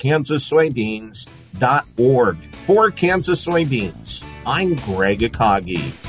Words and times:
kansassoybeans.org. 1.54 2.54
For 2.66 2.91
Kansas 2.91 3.44
Soybeans, 3.44 4.25
I'm 4.47 4.75
Greg 4.76 5.20
Akagi. 5.20 6.03